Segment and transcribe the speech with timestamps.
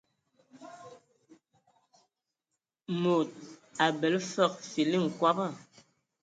[3.01, 3.29] Mod
[3.87, 5.45] abələ fəg fili nkɔbɔ.